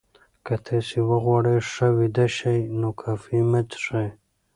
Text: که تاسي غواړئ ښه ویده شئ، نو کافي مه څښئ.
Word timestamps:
که 0.45 0.55
تاسي 0.65 0.99
غواړئ 1.23 1.57
ښه 1.71 1.87
ویده 1.97 2.25
شئ، 2.37 2.59
نو 2.79 2.89
کافي 3.01 3.39
مه 3.49 3.61
څښئ. 3.69 4.07